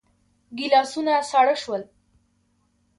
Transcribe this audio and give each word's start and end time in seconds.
ګيلاسونه 0.57 1.13
ساړه 1.29 1.55
شول. 1.63 1.83